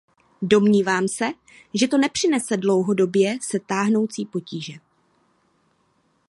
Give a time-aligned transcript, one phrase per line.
[0.41, 1.29] Domnívám se,
[1.73, 4.73] že to nepřinese dlouhodobě se táhnoucí potíže.